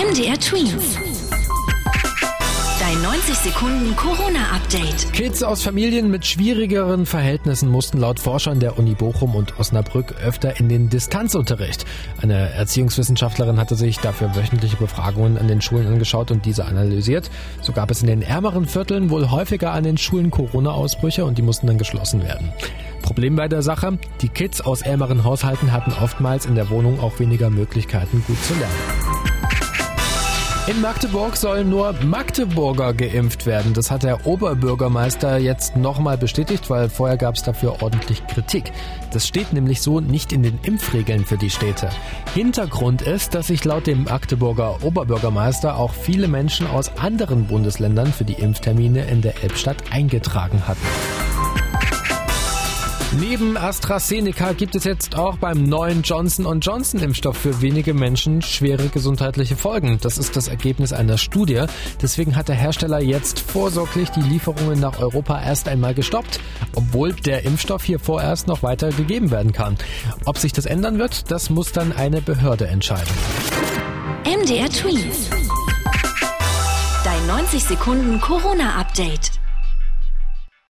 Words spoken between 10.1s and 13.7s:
öfter in den Distanzunterricht. Eine Erziehungswissenschaftlerin